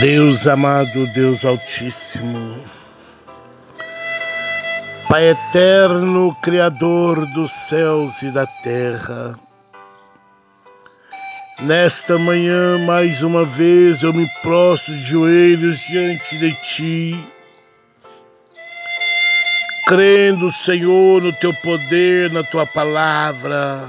Deus 0.00 0.46
amado, 0.46 1.08
Deus 1.08 1.44
Altíssimo, 1.44 2.56
Pai 5.08 5.30
eterno, 5.30 6.36
Criador 6.40 7.26
dos 7.32 7.50
céus 7.50 8.22
e 8.22 8.30
da 8.30 8.46
terra, 8.46 9.36
nesta 11.60 12.16
manhã, 12.16 12.78
mais 12.86 13.24
uma 13.24 13.44
vez, 13.44 14.04
eu 14.04 14.12
me 14.12 14.28
prostro 14.40 14.94
de 14.94 15.00
joelhos 15.00 15.80
diante 15.80 16.38
de 16.38 16.52
Ti, 16.62 17.26
crendo, 19.88 20.52
Senhor, 20.52 21.20
no 21.20 21.32
Teu 21.32 21.52
poder, 21.54 22.30
na 22.30 22.44
Tua 22.44 22.64
palavra, 22.64 23.84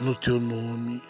no 0.00 0.14
Teu 0.14 0.40
nome. 0.40 1.02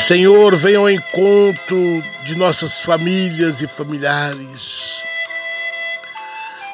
Senhor, 0.00 0.56
venha 0.56 0.78
ao 0.78 0.90
encontro 0.90 2.02
de 2.24 2.34
nossas 2.34 2.80
famílias 2.80 3.60
e 3.60 3.68
familiares, 3.68 5.04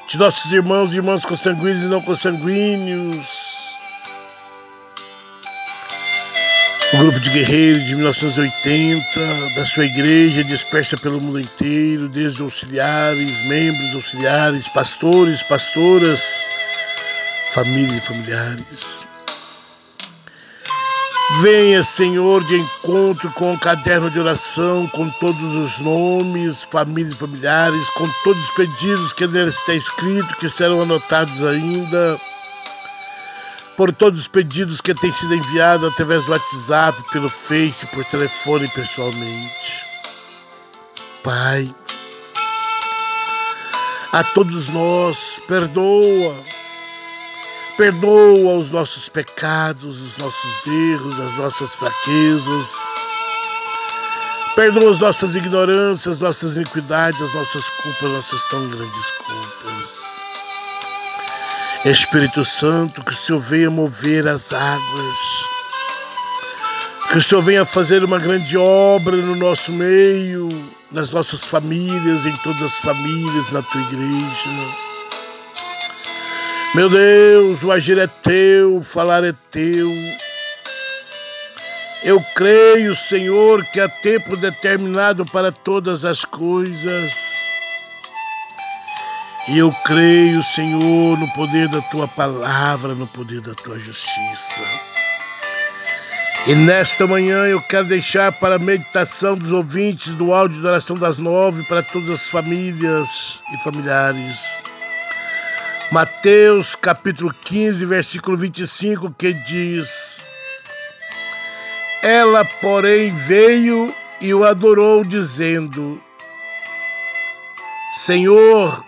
de 0.08 0.16
nossos 0.16 0.52
irmãos 0.52 0.92
e 0.92 0.96
irmãs 0.96 1.24
consanguíneos 1.24 1.82
e 1.82 1.86
não 1.86 2.00
consanguíneos, 2.00 3.26
o 6.94 6.98
grupo 6.98 7.20
de 7.20 7.28
guerreiros 7.28 7.84
de 7.84 7.94
1980, 7.96 9.04
da 9.54 9.66
sua 9.66 9.84
igreja 9.84 10.42
dispersa 10.44 10.96
pelo 10.96 11.20
mundo 11.20 11.40
inteiro, 11.40 12.08
desde 12.08 12.40
auxiliares, 12.40 13.44
membros 13.44 13.92
auxiliares, 13.94 14.68
pastores, 14.68 15.42
pastoras, 15.42 16.40
famílias 17.52 17.98
e 17.98 18.00
familiares. 18.00 19.15
Venha, 21.28 21.82
Senhor, 21.82 22.44
de 22.44 22.56
encontro 22.56 23.28
com 23.32 23.52
o 23.52 23.58
caderno 23.58 24.08
de 24.08 24.20
oração, 24.20 24.86
com 24.86 25.10
todos 25.10 25.54
os 25.54 25.80
nomes, 25.80 26.62
famílias 26.62 27.14
e 27.14 27.18
familiares, 27.18 27.90
com 27.90 28.08
todos 28.22 28.44
os 28.44 28.50
pedidos 28.52 29.12
que 29.12 29.26
nele 29.26 29.50
está 29.50 29.74
escrito, 29.74 30.36
que 30.36 30.48
serão 30.48 30.82
anotados 30.82 31.42
ainda, 31.42 32.20
por 33.76 33.92
todos 33.92 34.20
os 34.20 34.28
pedidos 34.28 34.80
que 34.80 34.94
têm 34.94 35.12
sido 35.12 35.34
enviados 35.34 35.92
através 35.92 36.24
do 36.24 36.30
WhatsApp, 36.30 37.02
pelo 37.10 37.28
Face, 37.28 37.84
por 37.86 38.04
telefone 38.04 38.68
pessoalmente. 38.68 39.84
Pai, 41.24 41.74
a 44.12 44.22
todos 44.22 44.68
nós, 44.68 45.42
perdoa 45.48 46.36
Perdoa 47.76 48.56
os 48.56 48.70
nossos 48.70 49.06
pecados, 49.06 50.00
os 50.00 50.16
nossos 50.16 50.66
erros, 50.66 51.20
as 51.20 51.36
nossas 51.36 51.74
fraquezas. 51.74 52.72
Perdoa 54.54 54.92
as 54.92 54.98
nossas 54.98 55.36
ignorâncias, 55.36 56.18
nossas 56.18 56.56
iniquidades, 56.56 57.20
as 57.20 57.34
nossas 57.34 57.68
culpas, 57.68 58.10
nossas 58.10 58.42
tão 58.46 58.66
grandes 58.70 59.10
culpas. 59.10 60.16
Espírito 61.84 62.46
Santo, 62.46 63.04
que 63.04 63.12
o 63.12 63.14
Senhor 63.14 63.40
venha 63.40 63.70
mover 63.70 64.26
as 64.26 64.54
águas, 64.54 65.18
que 67.10 67.18
o 67.18 67.22
Senhor 67.22 67.42
venha 67.42 67.66
fazer 67.66 68.02
uma 68.02 68.18
grande 68.18 68.56
obra 68.56 69.18
no 69.18 69.36
nosso 69.36 69.70
meio, 69.70 70.48
nas 70.90 71.12
nossas 71.12 71.44
famílias, 71.44 72.24
em 72.24 72.34
todas 72.38 72.62
as 72.62 72.74
famílias, 72.78 73.52
na 73.52 73.60
tua 73.60 73.82
igreja. 73.82 74.85
Meu 76.76 76.90
Deus, 76.90 77.62
o 77.62 77.72
agir 77.72 77.96
é 77.96 78.06
teu, 78.06 78.76
o 78.76 78.82
falar 78.82 79.24
é 79.24 79.32
teu. 79.50 79.90
Eu 82.04 82.22
creio, 82.34 82.94
Senhor, 82.94 83.64
que 83.72 83.80
há 83.80 83.88
tempo 83.88 84.36
determinado 84.36 85.24
para 85.24 85.50
todas 85.50 86.04
as 86.04 86.22
coisas. 86.22 87.14
E 89.48 89.56
eu 89.56 89.72
creio, 89.86 90.42
Senhor, 90.42 91.18
no 91.18 91.26
poder 91.32 91.66
da 91.68 91.80
tua 91.80 92.06
palavra, 92.06 92.94
no 92.94 93.06
poder 93.06 93.40
da 93.40 93.54
tua 93.54 93.78
justiça. 93.78 94.60
E 96.46 96.54
nesta 96.54 97.06
manhã 97.06 97.46
eu 97.46 97.62
quero 97.62 97.86
deixar 97.86 98.32
para 98.32 98.56
a 98.56 98.58
meditação 98.58 99.34
dos 99.34 99.50
ouvintes 99.50 100.14
do 100.16 100.34
áudio 100.34 100.60
da 100.60 100.68
oração 100.68 100.94
das 100.94 101.16
nove 101.16 101.62
para 101.68 101.82
todas 101.82 102.10
as 102.10 102.28
famílias 102.28 103.40
e 103.54 103.64
familiares 103.64 104.60
Mateus 105.92 106.74
capítulo 106.74 107.32
15, 107.32 107.86
versículo 107.86 108.36
25, 108.36 109.12
que 109.12 109.32
diz: 109.32 110.28
Ela, 112.02 112.44
porém, 112.60 113.14
veio 113.14 113.94
e 114.20 114.34
o 114.34 114.44
adorou, 114.44 115.04
dizendo: 115.04 116.02
Senhor, 117.94 118.84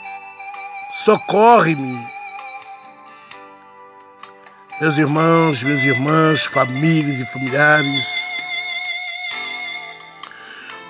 socorre-me. 1.04 2.04
Meus 4.80 4.98
irmãos, 4.98 5.62
minhas 5.62 5.84
irmãs, 5.84 6.46
famílias 6.46 7.20
e 7.20 7.26
familiares, 7.26 8.38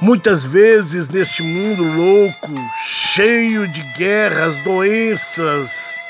Muitas 0.01 0.47
vezes 0.47 1.09
neste 1.09 1.43
mundo 1.43 1.83
louco, 1.83 2.55
cheio 2.85 3.67
de 3.67 3.83
guerras, 3.99 4.57
doenças 4.61 6.07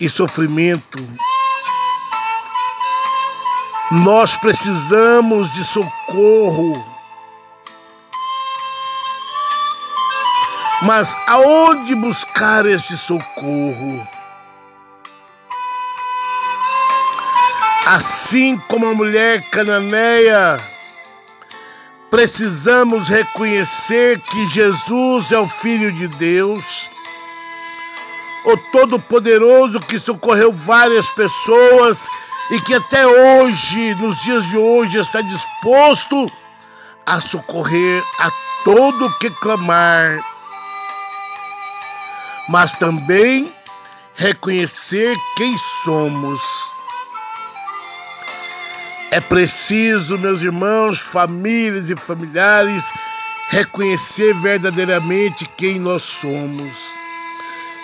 e 0.00 0.08
sofrimento, 0.08 0.98
nós 3.90 4.34
precisamos 4.34 5.52
de 5.52 5.62
socorro. 5.62 6.82
Mas 10.80 11.14
aonde 11.26 11.94
buscar 11.94 12.64
este 12.64 12.96
socorro? 12.96 14.08
Assim 17.86 18.58
como 18.68 18.86
a 18.86 18.94
mulher 18.94 19.42
cananeia, 19.50 20.58
precisamos 22.10 23.08
reconhecer 23.08 24.20
que 24.20 24.48
Jesus 24.48 25.32
é 25.32 25.38
o 25.38 25.48
Filho 25.48 25.92
de 25.92 26.08
Deus, 26.08 26.90
o 28.44 28.56
Todo-Poderoso 28.70 29.80
que 29.80 29.98
socorreu 29.98 30.52
várias 30.52 31.08
pessoas 31.10 32.08
e 32.50 32.60
que 32.60 32.74
até 32.74 33.06
hoje, 33.06 33.94
nos 33.96 34.22
dias 34.22 34.46
de 34.46 34.56
hoje, 34.56 34.98
está 34.98 35.20
disposto 35.20 36.30
a 37.04 37.20
socorrer 37.20 38.02
a 38.20 38.30
todo 38.64 39.12
que 39.18 39.30
clamar, 39.30 40.20
mas 42.48 42.76
também 42.76 43.52
reconhecer 44.14 45.16
quem 45.36 45.56
somos 45.84 46.75
é 49.16 49.20
preciso, 49.20 50.18
meus 50.18 50.42
irmãos, 50.42 51.00
famílias 51.00 51.88
e 51.88 51.96
familiares, 51.96 52.84
reconhecer 53.48 54.34
verdadeiramente 54.42 55.48
quem 55.56 55.80
nós 55.80 56.02
somos. 56.02 56.76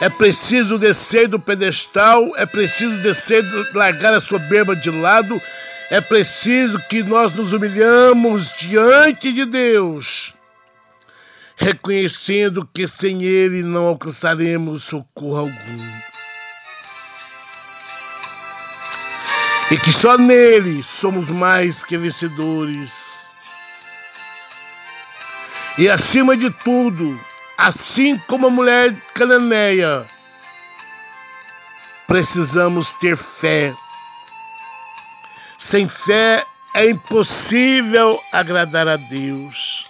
É 0.03 0.11
preciso 0.11 0.79
descer 0.79 1.29
do 1.29 1.41
pedestal, 1.41 2.37
é 2.37 2.45
preciso 2.45 3.01
descer, 3.01 3.43
largar 3.73 4.13
a 4.13 4.21
soberba 4.21 4.77
de 4.77 4.91
lado, 4.91 5.41
é 5.91 6.03
preciso 6.03 6.79
que 6.91 7.03
nós 7.03 7.33
nos 7.33 7.55
humilhamos 7.55 8.53
diante 8.53 9.33
de 9.33 9.47
Deus, 9.47 10.35
reconhecendo 11.57 12.69
que 12.75 12.87
sem 12.87 13.23
Ele 13.23 13.63
não 13.63 13.87
alcançaremos 13.87 14.85
socorro 14.85 15.39
algum. 15.39 16.12
E 19.73 19.79
que 19.79 19.91
só 19.91 20.19
nele 20.19 20.83
somos 20.83 21.31
mais 21.31 21.83
que 21.83 21.97
vencedores. 21.97 23.35
E 25.79 25.89
acima 25.89 26.37
de 26.37 26.51
tudo, 26.51 27.19
assim 27.57 28.19
como 28.29 28.49
a 28.49 28.51
mulher 28.51 28.95
cananeia, 29.15 30.07
precisamos 32.07 32.93
ter 33.01 33.17
fé. 33.17 33.73
Sem 35.59 35.89
fé 35.89 36.45
é 36.75 36.91
impossível 36.91 38.21
agradar 38.31 38.87
a 38.87 38.97
Deus. 38.97 39.87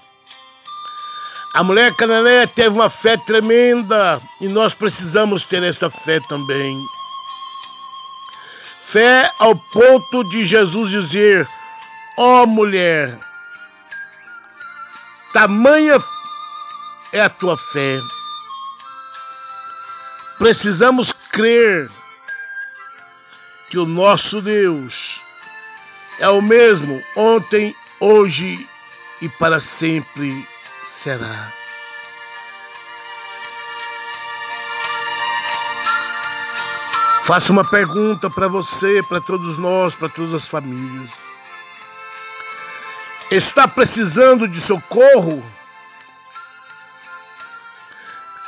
A 1.54 1.64
mulher 1.64 1.92
cananeia 1.96 2.46
teve 2.46 2.68
uma 2.68 2.88
fé 2.88 3.16
tremenda 3.16 4.22
e 4.40 4.46
nós 4.46 4.74
precisamos 4.74 5.42
ter 5.42 5.64
essa 5.64 5.90
fé 5.90 6.20
também. 6.28 6.78
Fé 8.92 9.32
ao 9.38 9.56
ponto 9.56 10.22
de 10.24 10.44
Jesus 10.44 10.90
dizer: 10.90 11.48
Ó 12.18 12.42
oh, 12.42 12.46
mulher, 12.46 13.18
tamanha 15.32 15.98
é 17.10 17.22
a 17.22 17.30
tua 17.30 17.56
fé. 17.56 17.98
Precisamos 20.36 21.10
crer 21.32 21.90
que 23.70 23.78
o 23.78 23.86
nosso 23.86 24.42
Deus 24.42 25.22
é 26.18 26.28
o 26.28 26.42
mesmo 26.42 27.02
ontem, 27.16 27.74
hoje 27.98 28.68
e 29.22 29.28
para 29.30 29.58
sempre 29.58 30.46
será. 30.84 31.61
Faço 37.22 37.52
uma 37.52 37.64
pergunta 37.64 38.28
para 38.28 38.48
você, 38.48 39.00
para 39.08 39.20
todos 39.20 39.56
nós, 39.56 39.94
para 39.94 40.08
todas 40.08 40.34
as 40.34 40.48
famílias. 40.48 41.30
Está 43.30 43.68
precisando 43.68 44.48
de 44.48 44.60
socorro? 44.60 45.44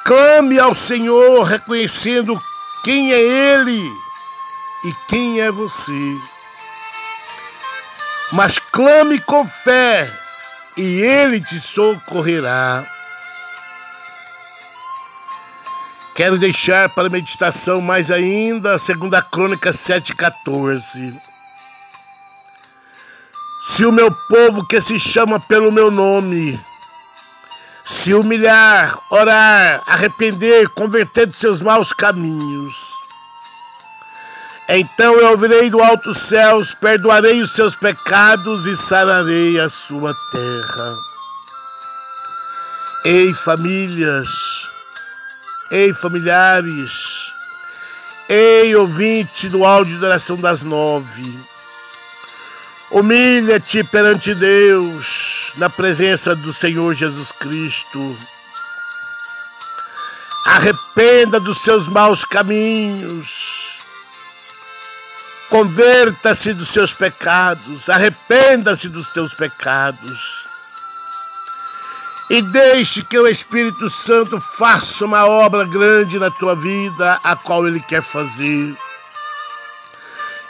Clame 0.05 0.59
ao 0.59 0.75
Senhor, 0.75 1.44
reconhecendo 1.44 2.38
quem 2.82 3.12
é 3.12 3.21
Ele 3.21 3.81
e 4.85 4.93
quem 5.09 5.41
é 5.41 5.53
você. 5.53 6.19
Mas 8.32 8.59
clame 8.59 9.20
com 9.20 9.47
fé 9.47 10.12
e 10.77 11.00
Ele 11.00 11.41
te 11.41 11.61
socorrerá. 11.61 12.85
Quero 16.15 16.39
deixar 16.39 16.89
para 16.91 17.09
meditação 17.09 17.81
mais 17.81 18.09
ainda 18.09 18.75
a 18.75 18.79
segunda 18.79 19.21
crônica 19.21 19.73
7,14. 19.73 21.21
Se 23.63 23.85
o 23.85 23.91
meu 23.91 24.13
povo 24.29 24.65
que 24.65 24.81
se 24.81 24.97
chama 24.99 25.41
pelo 25.41 25.73
meu 25.73 25.91
nome 25.91 26.61
se 27.85 28.15
humilhar, 28.15 28.97
orar, 29.11 29.83
arrepender, 29.87 30.69
converter 30.71 31.27
de 31.27 31.37
seus 31.37 31.61
maus 31.61 31.93
caminhos, 31.93 33.05
então 34.69 35.17
eu 35.17 35.31
ouvirei 35.31 35.69
do 35.69 35.83
alto 35.83 36.15
céus, 36.15 36.75
perdoarei 36.75 37.41
os 37.43 37.53
seus 37.53 37.75
pecados 37.75 38.67
e 38.67 38.77
sararei 38.77 39.59
a 39.59 39.69
sua 39.69 40.15
terra. 40.31 40.97
Ei, 43.05 43.35
famílias, 43.35 44.31
Ei, 45.71 45.93
familiares! 45.95 47.33
Ei, 48.29 48.75
ouvinte 48.77 49.49
do 49.49 49.65
áudio 49.65 49.99
da 49.99 50.09
oração 50.09 50.37
das 50.37 50.63
nove! 50.63 51.39
Humilha-te 52.91 53.83
perante 53.83 54.35
Deus, 54.35 55.53
na 55.57 55.71
presença 55.71 56.35
do 56.35 56.53
Senhor 56.53 56.95
Jesus 56.95 57.33
Cristo. 57.33 58.17
Arrependa 60.45 61.41
dos 61.41 61.63
seus 61.63 61.89
maus 61.89 62.25
caminhos. 62.25 63.79
Converta-se 65.49 66.53
dos 66.53 66.69
seus 66.69 66.93
pecados. 66.93 67.89
Arrependa-se 67.89 68.89
dos 68.89 69.09
teus 69.09 69.33
pecados 69.35 70.44
e 72.31 72.41
deixe 72.41 73.05
que 73.05 73.19
o 73.19 73.29
Espírito 73.29 73.88
Santo 73.88 74.41
faça 74.41 75.05
uma 75.05 75.26
obra 75.26 75.65
grande 75.65 76.19
na 76.19 76.31
tua 76.31 76.55
vida, 76.56 77.21
a 77.23 77.37
qual 77.37 77.67
ele 77.67 77.81
quer 77.81 78.03
fazer. 78.03 78.75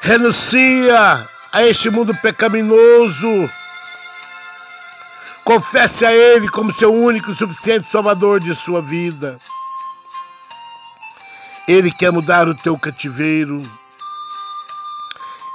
Renuncia 0.00 1.28
a 1.52 1.62
este 1.62 1.88
mundo 1.88 2.14
pecaminoso. 2.20 3.50
Confesse 5.44 6.04
a 6.04 6.12
Ele 6.12 6.48
como 6.48 6.72
seu 6.72 6.92
único 6.92 7.30
e 7.30 7.34
suficiente 7.34 7.88
Salvador 7.88 8.40
de 8.40 8.54
sua 8.54 8.82
vida. 8.82 9.38
Ele 11.66 11.90
quer 11.90 12.10
mudar 12.12 12.48
o 12.48 12.54
teu 12.54 12.78
cativeiro. 12.78 13.62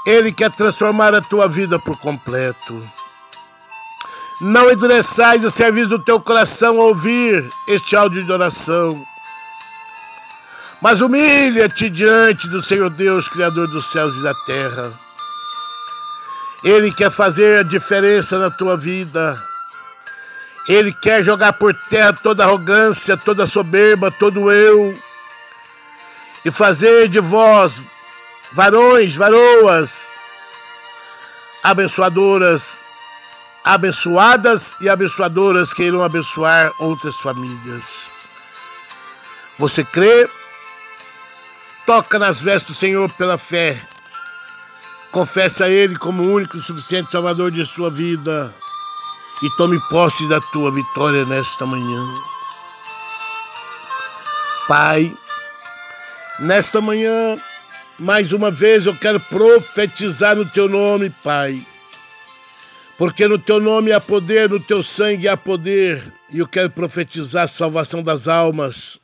Ele 0.06 0.32
quer 0.32 0.52
transformar 0.52 1.14
a 1.14 1.22
tua 1.22 1.48
vida 1.48 1.78
por 1.78 1.98
completo. 1.98 2.90
Não 4.42 4.72
endureçais 4.72 5.44
o 5.44 5.50
serviço 5.50 5.90
do 5.90 6.00
teu 6.00 6.20
coração 6.20 6.80
ao 6.80 6.88
ouvir 6.88 7.52
este 7.68 7.96
áudio 7.96 8.24
de 8.24 8.32
oração. 8.32 9.06
Mas 10.82 11.02
humilha-te 11.02 11.90
diante 11.90 12.48
do 12.48 12.62
Senhor 12.62 12.90
Deus, 12.90 13.28
Criador 13.28 13.68
dos 13.68 13.92
céus 13.92 14.16
e 14.16 14.24
da 14.24 14.34
terra. 14.34 14.94
Ele 16.64 16.90
quer 16.90 17.12
fazer 17.12 17.60
a 17.60 17.64
diferença 17.64 18.40
na 18.40 18.50
tua 18.50 18.78
vida. 18.78 19.38
Ele 20.70 20.94
quer 20.94 21.22
jogar 21.22 21.54
por 21.54 21.74
terra 21.90 22.14
toda 22.14 22.46
arrogância, 22.46 23.18
toda 23.18 23.46
soberba, 23.46 24.10
todo 24.10 24.52
eu. 24.52 24.98
E 26.46 26.52
fazer 26.52 27.10
de 27.10 27.20
vós, 27.20 27.82
varões, 28.54 29.18
varoas, 29.18 30.14
abençoadoras, 31.62 32.86
abençoadas 33.64 34.76
e 34.82 34.90
abençoadoras 34.90 35.74
que 35.74 35.84
irão 35.84 36.04
abençoar 36.04 36.72
outras 36.80 37.18
famílias. 37.18 38.12
Você 39.58 39.84
crê? 39.84 40.30
Toca 41.86 42.20
nas 42.20 42.42
vestes 42.42 42.76
do 42.76 42.80
Senhor 42.80 43.12
pela 43.14 43.38
fé. 43.38 43.80
Confesse 45.12 45.64
a 45.64 45.70
Ele 45.70 45.96
como 45.98 46.22
o 46.24 46.34
único 46.34 46.56
e 46.56 46.62
suficiente 46.62 47.12
Salvador 47.12 47.52
de 47.52 47.66
sua 47.66 47.90
vida. 47.90 48.54
E 49.42 49.50
tome 49.58 49.80
posse 49.90 50.28
da 50.30 50.40
tua 50.40 50.72
vitória 50.72 51.26
nesta 51.26 51.66
manhã. 51.66 52.04
Pai, 54.68 55.18
nesta 56.40 56.80
manhã, 56.80 57.38
mais 57.98 58.34
uma 58.34 58.52
vez 58.52 58.86
eu 58.86 58.96
quero 58.96 59.20
profetizar 59.20 60.36
no 60.36 60.46
teu 60.46 60.70
nome, 60.70 61.10
Pai 61.24 61.66
porque 63.00 63.26
no 63.30 63.40
teu 63.40 63.62
nome 63.62 63.94
há 63.94 64.02
poder, 64.02 64.50
no 64.50 64.60
teu 64.60 64.84
sangue 64.84 65.30
há 65.30 65.38
poder, 65.38 66.04
e 66.34 66.40
eu 66.40 66.46
quero 66.46 66.70
profetizar 66.70 67.46
a 67.46 67.48
salvação 67.48 68.04
das 68.04 68.28
almas. 68.28 69.00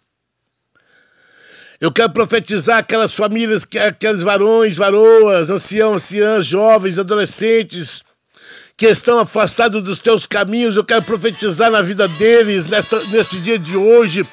Eu 1.80 1.90
quero 1.94 2.12
profetizar 2.12 2.80
aquelas 2.80 3.14
famílias, 3.14 3.66
aqueles 3.88 4.22
varões, 4.22 4.76
varoas, 4.76 5.50
anciãos, 5.50 6.04
anciãs, 6.04 6.46
jovens, 6.46 7.00
adolescentes, 7.00 8.04
que 8.76 8.86
estão 8.86 9.18
afastados 9.18 9.82
dos 9.82 9.98
teus 9.98 10.28
caminhos. 10.28 10.76
Eu 10.76 10.84
quero 10.84 11.04
profetizar 11.04 11.72
na 11.72 11.82
vida 11.82 12.06
deles, 12.06 12.68
nesse 13.10 13.38
dia 13.38 13.58
de 13.58 13.78
hoje, 13.78 14.28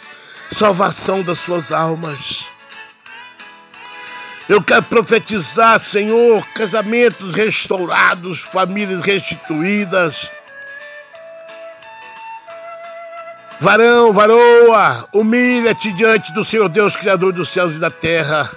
salvação 0.51 1.23
das 1.23 1.39
suas 1.39 1.71
almas. 1.71 2.52
Eu 4.49 4.63
quero 4.63 4.83
profetizar, 4.83 5.79
Senhor, 5.79 6.45
casamentos 6.49 7.33
restaurados, 7.35 8.43
famílias 8.43 9.01
restituídas. 9.01 10.31
Varão, 13.61 14.13
varoa, 14.13 15.09
humilha-te 15.13 15.93
diante 15.93 16.33
do 16.33 16.45
Senhor 16.45 16.69
Deus, 16.69 16.97
Criador 16.97 17.33
dos 17.33 17.49
céus 17.49 17.77
e 17.77 17.79
da 17.79 17.91
terra. 17.91 18.51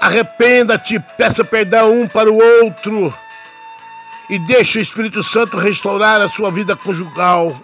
Arrependa-te, 0.00 1.00
peça 1.16 1.42
perdão 1.42 1.92
um 1.92 2.06
para 2.06 2.30
o 2.30 2.36
outro 2.36 3.14
e 4.28 4.38
deixe 4.38 4.78
o 4.78 4.82
Espírito 4.82 5.22
Santo 5.22 5.56
restaurar 5.56 6.20
a 6.20 6.28
sua 6.28 6.50
vida 6.50 6.76
conjugal 6.76 7.58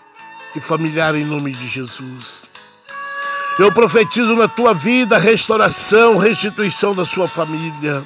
e 0.57 0.61
familiar 0.61 1.15
em 1.15 1.25
nome 1.25 1.53
de 1.53 1.67
Jesus. 1.67 2.47
Eu 3.59 3.73
profetizo 3.73 4.37
na 4.37 4.47
tua 4.47 4.73
vida 4.73 5.19
restauração, 5.19 6.17
restituição 6.17 6.95
da 6.95 7.05
sua 7.05 7.27
família. 7.27 8.05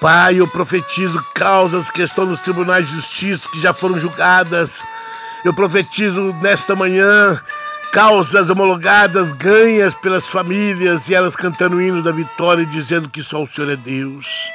Pai, 0.00 0.40
eu 0.40 0.48
profetizo 0.48 1.22
causas 1.34 1.90
que 1.90 2.00
estão 2.00 2.24
nos 2.24 2.40
tribunais 2.40 2.86
de 2.86 2.94
justiça 2.94 3.46
que 3.50 3.60
já 3.60 3.74
foram 3.74 3.98
julgadas. 3.98 4.82
Eu 5.44 5.52
profetizo 5.52 6.34
nesta 6.40 6.74
manhã 6.74 7.38
causas 7.92 8.48
homologadas, 8.48 9.34
ganhas 9.34 9.94
pelas 9.94 10.30
famílias 10.30 11.10
e 11.10 11.14
elas 11.14 11.36
cantando 11.36 11.76
o 11.76 11.82
hino 11.82 12.02
da 12.02 12.12
vitória 12.12 12.62
e 12.62 12.66
dizendo 12.66 13.10
que 13.10 13.22
só 13.22 13.42
o 13.42 13.46
Senhor 13.46 13.70
é 13.70 13.76
Deus. 13.76 14.50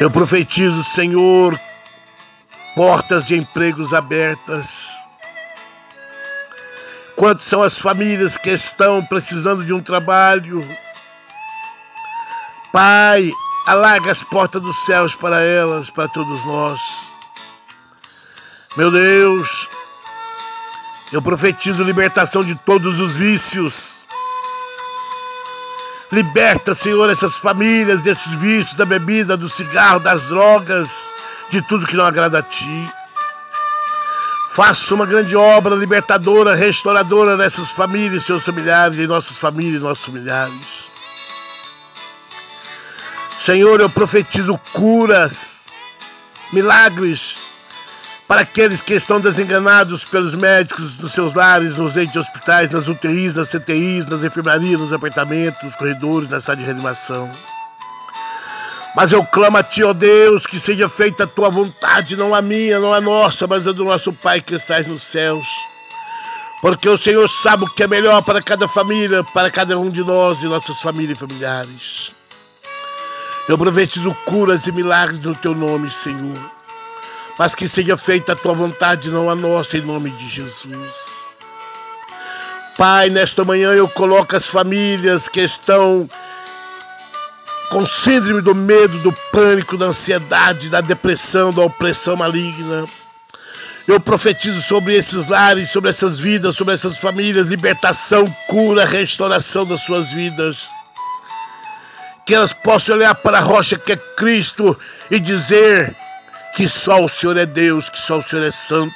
Eu 0.00 0.10
profetizo, 0.10 0.82
Senhor, 0.82 1.56
portas 2.74 3.28
de 3.28 3.36
empregos 3.36 3.94
abertas 3.94 5.05
Quantas 7.16 7.44
são 7.44 7.62
as 7.62 7.78
famílias 7.78 8.36
que 8.36 8.50
estão 8.50 9.02
precisando 9.02 9.64
de 9.64 9.72
um 9.72 9.82
trabalho? 9.82 10.60
Pai, 12.70 13.32
alarga 13.66 14.12
as 14.12 14.22
portas 14.22 14.60
dos 14.60 14.76
céus 14.84 15.14
para 15.14 15.40
elas, 15.40 15.88
para 15.88 16.06
todos 16.08 16.44
nós. 16.44 16.78
Meu 18.76 18.90
Deus, 18.90 19.66
eu 21.10 21.22
profetizo 21.22 21.82
libertação 21.82 22.44
de 22.44 22.54
todos 22.54 23.00
os 23.00 23.14
vícios. 23.14 24.06
Liberta, 26.12 26.74
Senhor, 26.74 27.08
essas 27.08 27.38
famílias 27.38 28.02
desses 28.02 28.34
vícios, 28.34 28.74
da 28.74 28.84
bebida, 28.84 29.38
do 29.38 29.48
cigarro, 29.48 30.00
das 30.00 30.24
drogas, 30.24 31.08
de 31.48 31.62
tudo 31.62 31.86
que 31.86 31.96
não 31.96 32.04
agrada 32.04 32.40
a 32.40 32.42
Ti. 32.42 32.92
Faça 34.56 34.94
uma 34.94 35.04
grande 35.04 35.36
obra 35.36 35.74
libertadora, 35.74 36.54
restauradora 36.54 37.36
dessas 37.36 37.70
famílias, 37.70 38.24
seus 38.24 38.42
familiares, 38.42 38.98
em 38.98 39.06
nossas 39.06 39.36
famílias, 39.36 39.82
nossos 39.82 40.06
familiares. 40.06 40.90
Senhor, 43.38 43.82
eu 43.82 43.90
profetizo 43.90 44.58
curas. 44.72 45.66
milagres 46.54 47.36
para 48.26 48.40
aqueles 48.40 48.80
que 48.80 48.94
estão 48.94 49.20
desenganados 49.20 50.06
pelos 50.06 50.34
médicos 50.34 50.96
nos 50.96 51.12
seus 51.12 51.34
lares, 51.34 51.76
nos 51.76 51.92
leitos 51.92 52.14
de 52.14 52.18
hospitais, 52.18 52.70
nas 52.70 52.88
UTIs, 52.88 53.34
nas 53.34 53.48
CTIs, 53.48 54.06
nas 54.06 54.24
enfermarias, 54.24 54.80
nos 54.80 54.90
apartamentos, 54.90 55.62
nos 55.64 55.76
corredores, 55.76 56.30
na 56.30 56.40
sala 56.40 56.56
de 56.56 56.64
reanimação. 56.64 57.30
Mas 58.96 59.12
eu 59.12 59.22
clamo 59.22 59.58
a 59.58 59.62
Ti, 59.62 59.84
ó 59.84 59.92
Deus, 59.92 60.46
que 60.46 60.58
seja 60.58 60.88
feita 60.88 61.24
a 61.24 61.26
Tua 61.26 61.50
vontade, 61.50 62.16
não 62.16 62.34
a 62.34 62.40
minha, 62.40 62.80
não 62.80 62.94
a 62.94 63.00
nossa, 63.00 63.46
mas 63.46 63.68
a 63.68 63.72
do 63.72 63.84
nosso 63.84 64.10
Pai 64.10 64.40
que 64.40 64.54
estás 64.54 64.86
nos 64.86 65.02
céus. 65.02 65.46
Porque 66.62 66.88
o 66.88 66.96
Senhor 66.96 67.28
sabe 67.28 67.64
o 67.64 67.68
que 67.68 67.82
é 67.82 67.86
melhor 67.86 68.22
para 68.22 68.40
cada 68.40 68.66
família, 68.66 69.22
para 69.22 69.50
cada 69.50 69.78
um 69.78 69.90
de 69.90 70.02
nós 70.02 70.42
e 70.42 70.46
nossas 70.46 70.80
famílias 70.80 71.18
e 71.18 71.20
familiares. 71.20 72.12
Eu 73.46 73.58
profetizo 73.58 74.16
curas 74.24 74.66
e 74.66 74.72
milagres 74.72 75.20
no 75.20 75.34
Teu 75.34 75.54
nome, 75.54 75.90
Senhor. 75.90 76.38
Mas 77.38 77.54
que 77.54 77.68
seja 77.68 77.98
feita 77.98 78.32
a 78.32 78.36
Tua 78.36 78.54
vontade, 78.54 79.10
não 79.10 79.28
a 79.28 79.34
nossa, 79.34 79.76
em 79.76 79.82
nome 79.82 80.08
de 80.08 80.26
Jesus. 80.26 81.28
Pai, 82.78 83.10
nesta 83.10 83.44
manhã 83.44 83.72
eu 83.72 83.88
coloco 83.88 84.34
as 84.34 84.46
famílias 84.46 85.28
que 85.28 85.42
estão 85.42 86.08
com 87.70 87.84
síndrome 87.84 88.40
do 88.40 88.54
medo, 88.54 88.98
do 88.98 89.12
pânico, 89.32 89.76
da 89.76 89.86
ansiedade, 89.86 90.70
da 90.70 90.80
depressão, 90.80 91.52
da 91.52 91.62
opressão 91.62 92.16
maligna. 92.16 92.86
Eu 93.86 94.00
profetizo 94.00 94.60
sobre 94.62 94.96
esses 94.96 95.26
lares, 95.26 95.70
sobre 95.70 95.90
essas 95.90 96.18
vidas, 96.18 96.56
sobre 96.56 96.74
essas 96.74 96.98
famílias, 96.98 97.48
libertação, 97.48 98.26
cura, 98.48 98.84
restauração 98.84 99.64
das 99.64 99.82
suas 99.82 100.12
vidas. 100.12 100.68
Que 102.24 102.34
elas 102.34 102.52
possam 102.52 102.96
olhar 102.96 103.14
para 103.14 103.38
a 103.38 103.42
rocha 103.42 103.78
que 103.78 103.92
é 103.92 103.96
Cristo 103.96 104.76
e 105.08 105.20
dizer 105.20 105.94
que 106.56 106.68
só 106.68 107.04
o 107.04 107.08
Senhor 107.08 107.36
é 107.36 107.46
Deus, 107.46 107.88
que 107.88 107.98
só 107.98 108.18
o 108.18 108.22
Senhor 108.22 108.44
é 108.44 108.50
santo. 108.50 108.94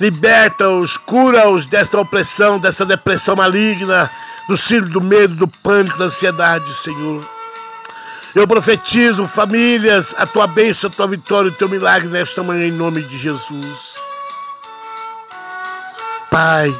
Liberta-os, 0.00 0.96
cura-os 0.96 1.66
dessa 1.66 2.00
opressão, 2.00 2.58
dessa 2.58 2.84
depressão 2.84 3.36
maligna, 3.36 4.10
do 4.48 4.56
síndrome 4.56 4.92
do 4.92 5.00
medo, 5.00 5.34
do 5.36 5.46
pânico, 5.46 5.98
da 5.98 6.06
ansiedade, 6.06 6.72
Senhor. 6.74 7.33
Eu 8.34 8.48
profetizo, 8.48 9.28
famílias, 9.28 10.12
a 10.18 10.26
tua 10.26 10.48
bênção, 10.48 10.90
a 10.90 10.92
tua 10.92 11.06
vitória, 11.06 11.50
o 11.50 11.54
teu 11.54 11.68
milagre 11.68 12.08
nesta 12.08 12.42
manhã, 12.42 12.66
em 12.66 12.72
nome 12.72 13.00
de 13.02 13.16
Jesus. 13.16 13.94
Pai, 16.32 16.74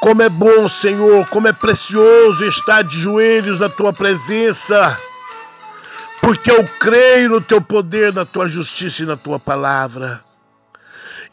como 0.00 0.22
é 0.22 0.28
bom, 0.28 0.68
Senhor, 0.68 1.26
como 1.26 1.48
é 1.48 1.52
precioso 1.52 2.44
estar 2.44 2.82
de 2.82 3.00
joelhos 3.00 3.58
na 3.58 3.68
tua 3.68 3.92
presença, 3.92 4.96
porque 6.20 6.52
eu 6.52 6.64
creio 6.78 7.30
no 7.30 7.40
teu 7.40 7.60
poder, 7.60 8.14
na 8.14 8.24
tua 8.24 8.46
justiça 8.46 9.02
e 9.02 9.06
na 9.06 9.16
tua 9.16 9.40
palavra. 9.40 10.22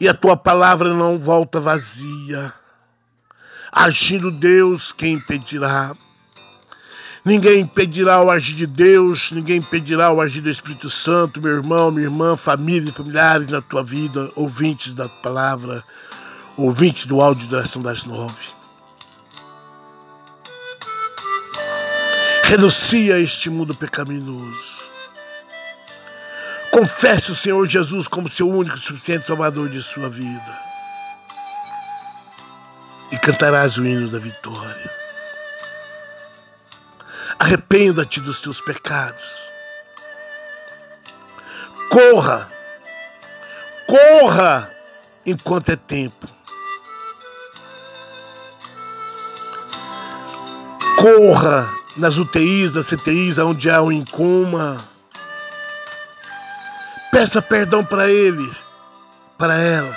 E 0.00 0.08
a 0.08 0.14
tua 0.14 0.36
palavra 0.36 0.92
não 0.92 1.16
volta 1.16 1.60
vazia. 1.60 2.52
Agindo 3.70 4.32
Deus, 4.32 4.92
quem 4.92 5.14
impedirá? 5.14 5.94
Ninguém 7.26 7.62
impedirá 7.62 8.22
o 8.22 8.30
agir 8.30 8.54
de 8.54 8.68
Deus, 8.68 9.32
ninguém 9.32 9.56
impedirá 9.56 10.12
o 10.12 10.20
agir 10.20 10.40
do 10.40 10.48
Espírito 10.48 10.88
Santo, 10.88 11.42
meu 11.42 11.56
irmão, 11.56 11.90
minha 11.90 12.06
irmã, 12.06 12.36
família 12.36 12.92
familiares 12.92 13.48
na 13.48 13.60
tua 13.60 13.82
vida, 13.82 14.30
ouvintes 14.36 14.94
da 14.94 15.08
palavra, 15.08 15.82
ouvintes 16.56 17.04
do 17.04 17.20
áudio 17.20 17.48
da 17.48 17.56
oração 17.56 17.82
das 17.82 18.04
nove. 18.04 18.46
Renuncia 22.44 23.16
a 23.16 23.18
este 23.18 23.50
mundo 23.50 23.74
pecaminoso. 23.74 24.86
Confesse 26.70 27.32
o 27.32 27.34
Senhor 27.34 27.66
Jesus 27.66 28.06
como 28.06 28.28
seu 28.28 28.48
único 28.48 28.76
e 28.76 28.80
suficiente 28.80 29.26
Salvador 29.26 29.68
de 29.68 29.82
sua 29.82 30.08
vida. 30.08 30.58
E 33.10 33.18
cantarás 33.18 33.78
o 33.78 33.84
hino 33.84 34.08
da 34.08 34.20
vitória. 34.20 35.05
Arrependa-te 37.46 38.20
dos 38.20 38.40
teus 38.40 38.60
pecados. 38.60 39.52
Corra, 41.90 42.50
corra 43.86 44.68
enquanto 45.24 45.68
é 45.68 45.76
tempo. 45.76 46.26
Corra 50.96 51.64
nas 51.96 52.18
UTIs, 52.18 52.72
nas 52.72 52.88
CTIs, 52.88 53.38
onde 53.38 53.70
há 53.70 53.80
um 53.80 53.92
em 53.92 54.04
coma. 54.04 54.84
Peça 57.12 57.40
perdão 57.40 57.84
para 57.84 58.10
ele, 58.10 58.52
para 59.38 59.56
ela. 59.56 59.96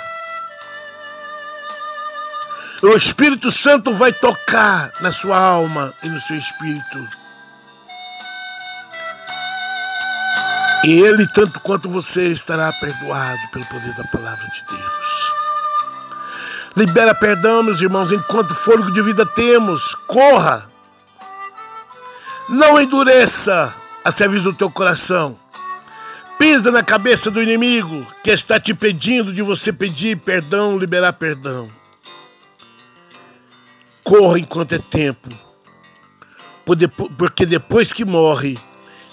O 2.80 2.94
Espírito 2.94 3.50
Santo 3.50 3.92
vai 3.92 4.12
tocar 4.12 4.92
na 5.00 5.10
sua 5.10 5.36
alma 5.36 5.92
e 6.04 6.08
no 6.08 6.20
seu 6.20 6.36
espírito. 6.36 7.19
E 10.84 11.00
ele, 11.00 11.26
tanto 11.28 11.60
quanto 11.60 11.90
você, 11.90 12.28
estará 12.28 12.72
perdoado 12.72 13.50
pelo 13.52 13.66
poder 13.66 13.94
da 13.94 14.04
palavra 14.04 14.46
de 14.48 14.64
Deus. 14.64 15.32
Libera 16.76 17.14
perdão, 17.14 17.62
meus 17.62 17.82
irmãos, 17.82 18.12
enquanto 18.12 18.54
fôlego 18.54 18.90
de 18.92 19.02
vida 19.02 19.26
temos. 19.26 19.94
Corra. 20.06 20.66
Não 22.48 22.80
endureça 22.80 23.74
a 24.04 24.10
serviço 24.10 24.44
do 24.44 24.54
teu 24.54 24.70
coração. 24.70 25.38
Pisa 26.38 26.70
na 26.70 26.82
cabeça 26.82 27.30
do 27.30 27.42
inimigo 27.42 28.06
que 28.24 28.30
está 28.30 28.58
te 28.58 28.72
pedindo 28.72 29.34
de 29.34 29.42
você 29.42 29.72
pedir 29.72 30.16
perdão, 30.16 30.78
liberar 30.78 31.12
perdão. 31.12 31.70
Corra 34.02 34.38
enquanto 34.38 34.72
é 34.72 34.78
tempo. 34.78 35.28
Porque 37.18 37.44
depois 37.44 37.92
que 37.92 38.04
morre, 38.04 38.58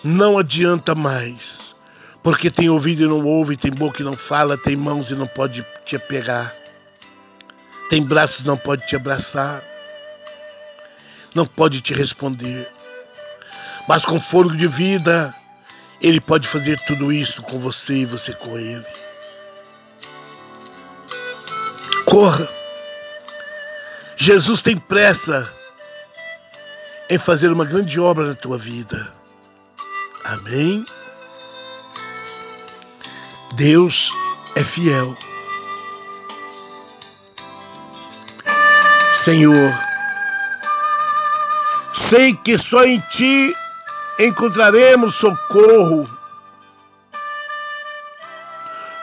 não 0.08 0.38
adianta 0.38 0.96
mais. 0.96 1.76
Porque 2.24 2.50
tem 2.50 2.70
ouvido 2.70 3.04
e 3.04 3.08
não 3.08 3.24
ouve, 3.24 3.56
tem 3.56 3.72
boca 3.72 4.02
e 4.02 4.06
não 4.06 4.18
fala, 4.18 4.58
tem 4.58 4.76
mãos 4.76 5.12
e 5.12 5.16
não 5.16 5.28
pode 5.28 5.66
te 5.86 5.98
pegar, 5.98 6.54
tem 7.90 8.04
braços 8.04 8.44
e 8.44 8.48
não 8.48 8.58
pode 8.58 8.86
te 8.86 8.96
abraçar, 8.96 9.62
não 11.34 11.46
pode 11.46 11.80
te 11.80 11.94
responder. 11.94 12.68
Mas 13.88 14.04
com 14.04 14.20
fôlego 14.20 14.58
de 14.58 14.68
vida, 14.68 15.34
Ele 16.02 16.20
pode 16.20 16.48
fazer 16.48 16.78
tudo 16.82 17.14
isso 17.14 17.42
com 17.44 17.60
você 17.60 18.00
e 18.00 18.06
você 18.06 18.34
com 18.34 18.58
Ele. 18.58 18.86
Corra. 22.06 22.50
Jesus 24.18 24.62
tem 24.62 24.78
pressa 24.78 25.50
em 27.10 27.18
fazer 27.18 27.54
uma 27.54 27.64
grande 27.64 28.00
obra 28.00 28.26
na 28.26 28.36
tua 28.36 28.58
vida. 28.58 29.17
Amém? 30.28 30.86
Deus 33.56 34.12
é 34.58 34.64
fiel. 34.64 35.16
Senhor, 39.14 39.74
sei 41.94 42.34
que 42.34 42.58
só 42.58 42.84
em 42.84 43.00
Ti 43.10 43.56
encontraremos 44.20 45.16
socorro. 45.16 46.06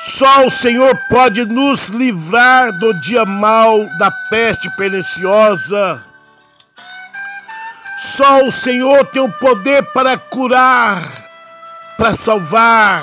Só 0.00 0.44
o 0.44 0.50
Senhor 0.50 0.94
pode 1.08 1.46
nos 1.46 1.88
livrar 1.88 2.70
do 2.78 2.92
dia 3.00 3.24
mal, 3.24 3.86
da 3.98 4.10
peste 4.28 4.70
perniciosa 4.76 6.13
só 8.04 8.44
o 8.44 8.50
Senhor 8.50 9.06
tem 9.06 9.22
o 9.22 9.32
poder 9.32 9.82
para 9.92 10.18
curar, 10.18 11.02
para 11.96 12.14
salvar. 12.14 13.02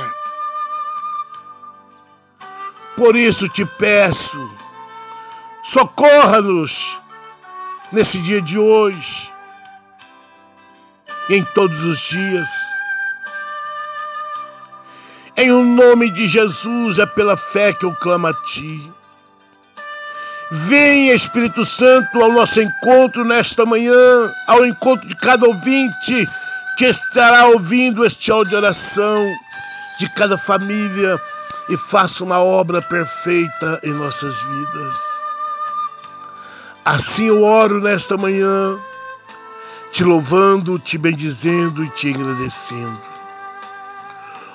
Por 2.95 3.15
isso 3.15 3.49
te 3.49 3.65
peço, 3.65 4.39
socorra-nos 5.63 7.01
nesse 7.91 8.19
dia 8.19 8.39
de 8.39 8.59
hoje 8.59 9.33
em 11.31 11.43
todos 11.43 11.83
os 11.83 11.99
dias. 11.99 12.49
Em 15.35 15.51
o 15.51 15.63
nome 15.63 16.11
de 16.11 16.27
Jesus, 16.27 16.99
é 16.99 17.07
pela 17.07 17.35
fé 17.35 17.73
que 17.73 17.85
eu 17.85 17.95
clamo 17.95 18.27
a 18.27 18.33
Ti. 18.33 19.00
Vem, 20.53 21.11
Espírito 21.11 21.63
Santo, 21.63 22.21
ao 22.21 22.29
nosso 22.29 22.59
encontro 22.59 23.23
nesta 23.23 23.65
manhã, 23.65 24.33
ao 24.47 24.65
encontro 24.65 25.07
de 25.07 25.15
cada 25.15 25.47
ouvinte 25.47 26.27
que 26.77 26.85
estará 26.85 27.45
ouvindo 27.47 28.05
este 28.05 28.29
áudio 28.29 28.49
de 28.49 28.55
oração, 28.57 29.25
de 29.97 30.09
cada 30.09 30.37
família, 30.37 31.17
e 31.69 31.77
faça 31.77 32.25
uma 32.25 32.39
obra 32.39 32.81
perfeita 32.81 33.79
em 33.81 33.91
nossas 33.93 34.41
vidas. 34.41 34.95
Assim 36.83 37.27
eu 37.27 37.43
oro 37.43 37.79
nesta 37.79 38.17
manhã, 38.17 38.77
te 39.93 40.03
louvando, 40.03 40.77
te 40.77 40.97
bendizendo 40.97 41.81
e 41.81 41.89
te 41.91 42.09
agradecendo. 42.09 42.99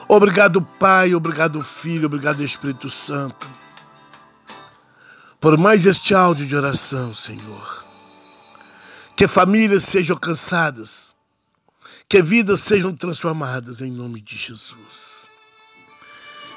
Obrigado, 0.06 0.60
Pai, 0.60 1.14
obrigado, 1.14 1.62
Filho, 1.62 2.04
obrigado, 2.04 2.44
Espírito 2.44 2.90
Santo, 2.90 3.46
por 5.40 5.56
mais 5.58 5.86
este 5.86 6.14
áudio 6.14 6.46
de 6.46 6.56
oração, 6.56 7.14
Senhor. 7.14 7.84
Que 9.14 9.26
famílias 9.26 9.84
sejam 9.84 10.14
alcançadas, 10.14 11.14
que 12.08 12.20
vidas 12.22 12.60
sejam 12.60 12.94
transformadas 12.94 13.80
em 13.80 13.90
nome 13.90 14.20
de 14.20 14.36
Jesus. 14.36 15.28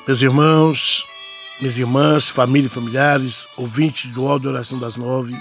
Meus 0.07 0.21
irmãos, 0.21 1.07
minhas 1.59 1.77
irmãs, 1.77 2.29
família 2.29 2.67
e 2.67 2.69
familiares, 2.69 3.47
ouvintes 3.55 4.11
do 4.11 4.27
áudio 4.27 4.49
de 4.49 4.55
oração 4.55 4.79
das 4.79 4.95
nove, 4.95 5.35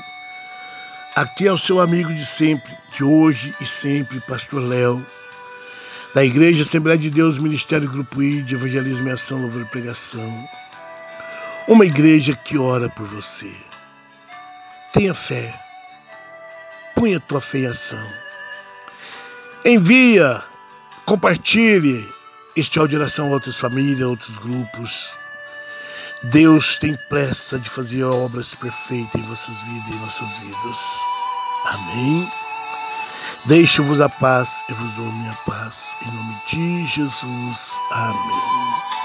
aqui 1.17 1.47
é 1.47 1.53
o 1.53 1.59
seu 1.59 1.81
amigo 1.81 2.13
de 2.13 2.25
sempre, 2.25 2.73
de 2.93 3.03
hoje 3.03 3.55
e 3.61 3.67
sempre, 3.67 4.21
Pastor 4.21 4.61
Léo 4.63 5.05
da 6.15 6.25
Igreja 6.25 6.63
Assembleia 6.63 6.99
de 6.99 7.11
Deus, 7.11 7.39
Ministério 7.39 7.89
Grupo 7.89 8.23
I 8.23 8.43
de 8.43 8.55
Evangelismo 8.55 9.09
e 9.09 9.13
Ação, 9.13 9.41
Louvor 9.41 9.63
e 9.63 9.67
Pregação. 9.67 10.49
Uma 11.69 11.85
igreja 11.85 12.35
que 12.35 12.57
ora 12.57 12.89
por 12.89 13.05
você. 13.05 13.55
Tenha 14.91 15.15
fé. 15.15 15.53
Punha 16.95 17.21
tua 17.21 17.43
fé 17.43 17.59
em 17.59 17.67
ação. 17.67 18.13
Envia, 19.67 20.43
compartilhe 21.05 22.03
este 22.57 22.79
áudio 22.79 23.03
a 23.05 23.23
outras 23.25 23.59
famílias, 23.59 24.01
a 24.01 24.09
outros 24.09 24.39
grupos. 24.39 25.11
Deus 26.33 26.79
tem 26.79 26.97
pressa 27.11 27.59
de 27.59 27.69
fazer 27.69 28.03
obras 28.03 28.55
perfeitas 28.55 29.21
em 29.21 29.25
vossas 29.25 29.61
vidas 29.61 29.89
e 29.89 29.93
em 29.93 30.01
nossas 30.01 30.37
vidas. 30.39 31.01
Amém. 31.67 32.33
Deixo-vos 33.45 34.01
a 34.01 34.09
paz, 34.09 34.65
eu 34.71 34.75
vos 34.75 34.91
dou 34.93 35.07
a 35.07 35.13
minha 35.13 35.35
paz. 35.45 35.95
Em 36.01 36.11
nome 36.11 36.35
de 36.49 36.87
Jesus. 36.87 37.79
Amém. 37.93 38.98